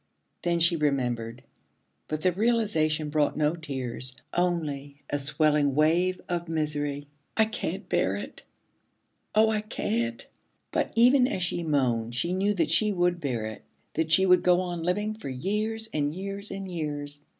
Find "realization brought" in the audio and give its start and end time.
2.31-3.37